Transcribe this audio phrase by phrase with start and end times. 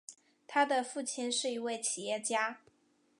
[0.47, 2.61] 他的父亲是一位企业家。